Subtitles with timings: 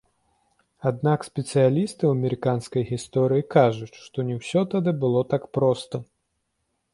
[0.89, 5.95] Аднак спецыялісты ў амерыканскай гісторыі кажуць, што не ўсё тады было так проста.